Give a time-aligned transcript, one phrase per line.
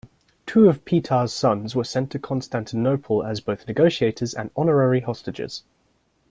[0.47, 5.61] Two of Petar's sons were sent to Constantinople as both negotiators and honorary hostages.